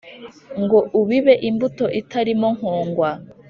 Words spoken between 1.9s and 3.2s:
itarimo nkongwa